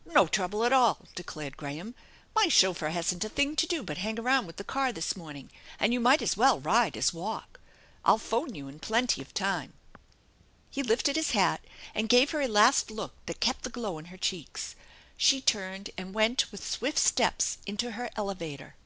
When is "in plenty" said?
8.68-9.20